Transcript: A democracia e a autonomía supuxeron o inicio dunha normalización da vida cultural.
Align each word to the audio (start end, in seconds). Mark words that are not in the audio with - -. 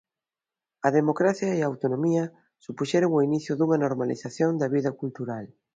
A 0.87 0.89
democracia 0.99 1.49
e 1.57 1.59
a 1.61 1.69
autonomía 1.71 2.23
supuxeron 2.65 3.11
o 3.17 3.23
inicio 3.27 3.53
dunha 3.55 3.81
normalización 3.85 4.51
da 4.61 4.67
vida 4.75 4.91
cultural. 5.01 5.45